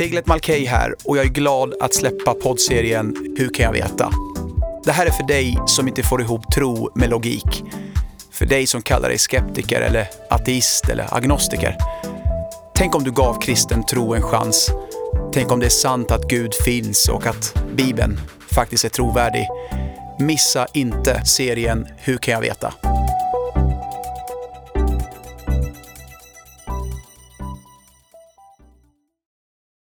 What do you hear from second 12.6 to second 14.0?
Tänk om du gav kristen